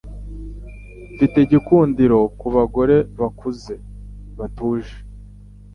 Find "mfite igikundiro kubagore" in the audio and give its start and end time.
1.13-2.95